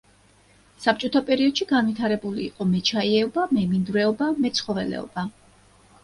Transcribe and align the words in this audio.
საბჭოთა 0.83 1.19
პერიოდში 1.25 1.65
განვითარებული 1.71 2.41
იყო 2.51 2.67
მეჩაიეობა, 2.69 3.43
მემინდვრეობა, 3.57 4.31
მეცხოველეობა. 4.47 5.27